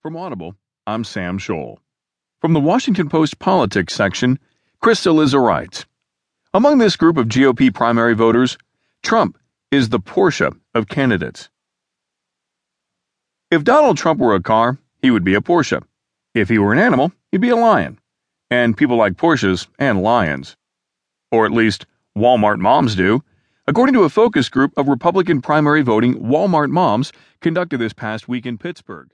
From 0.00 0.16
Audible, 0.16 0.54
I'm 0.86 1.02
Sam 1.02 1.40
Scholl. 1.40 1.78
From 2.40 2.52
the 2.52 2.60
Washington 2.60 3.08
Post 3.08 3.40
Politics 3.40 3.92
section, 3.92 4.38
Chris 4.80 5.00
Cillizza 5.00 5.44
writes 5.44 5.86
Among 6.54 6.78
this 6.78 6.94
group 6.94 7.16
of 7.16 7.26
GOP 7.26 7.74
primary 7.74 8.14
voters, 8.14 8.56
Trump 9.02 9.36
is 9.72 9.88
the 9.88 9.98
Porsche 9.98 10.56
of 10.72 10.86
candidates. 10.86 11.50
If 13.50 13.64
Donald 13.64 13.96
Trump 13.96 14.20
were 14.20 14.36
a 14.36 14.40
car, 14.40 14.78
he 15.02 15.10
would 15.10 15.24
be 15.24 15.34
a 15.34 15.40
Porsche. 15.40 15.82
If 16.32 16.48
he 16.48 16.58
were 16.58 16.72
an 16.72 16.78
animal, 16.78 17.10
he'd 17.32 17.40
be 17.40 17.48
a 17.48 17.56
lion. 17.56 17.98
And 18.52 18.76
people 18.76 18.96
like 18.96 19.14
Porsches 19.14 19.66
and 19.80 20.00
lions. 20.00 20.56
Or 21.32 21.44
at 21.44 21.50
least, 21.50 21.86
Walmart 22.16 22.60
moms 22.60 22.94
do, 22.94 23.24
according 23.66 23.94
to 23.94 24.04
a 24.04 24.08
focus 24.08 24.48
group 24.48 24.72
of 24.78 24.86
Republican 24.86 25.42
primary 25.42 25.82
voting 25.82 26.14
Walmart 26.20 26.70
moms 26.70 27.12
conducted 27.40 27.78
this 27.78 27.92
past 27.92 28.28
week 28.28 28.46
in 28.46 28.58
Pittsburgh. 28.58 29.10